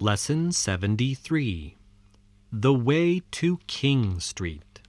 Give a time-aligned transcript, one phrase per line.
[0.00, 1.74] Lesson 73
[2.52, 4.80] The Way to King Street.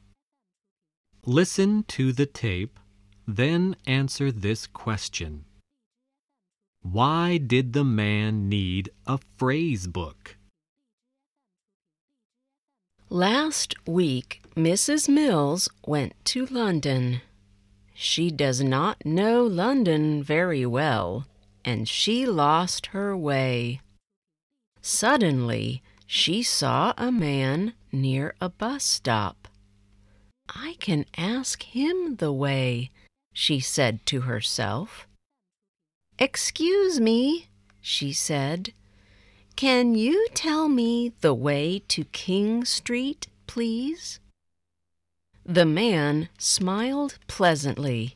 [1.26, 2.80] Listen to the tape,
[3.28, 5.46] then answer this question
[6.84, 10.38] Why did the man need a phrase book?
[13.10, 15.10] Last week, Mrs.
[15.10, 17.22] Mills went to London.
[17.96, 21.26] She does not know London very well,
[21.66, 23.82] and she lost her way.
[24.82, 29.48] Suddenly, she saw a man near a bus stop.
[30.48, 32.92] I can ask him the way,
[33.34, 35.08] she said to herself.
[36.18, 37.48] Excuse me,
[37.82, 38.74] she said.
[39.56, 44.20] Can you tell me the way to King Street, please?
[45.46, 48.16] The man smiled pleasantly.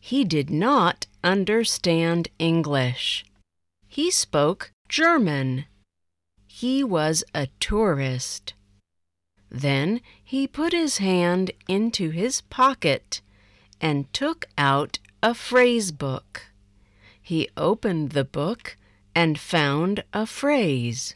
[0.00, 3.24] He did not understand English.
[3.86, 5.66] He spoke German.
[6.46, 8.54] He was a tourist.
[9.50, 13.20] Then he put his hand into his pocket
[13.80, 16.46] and took out a phrase book.
[17.20, 18.76] He opened the book
[19.14, 21.14] and found a phrase.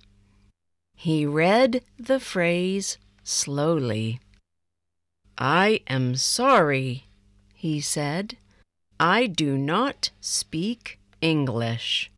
[0.95, 4.21] He read the phrase slowly.
[5.39, 7.07] I am sorry,
[7.55, 8.37] he said.
[9.01, 12.11] I do not speak English.